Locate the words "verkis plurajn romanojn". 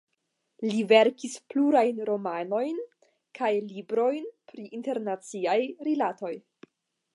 0.91-2.79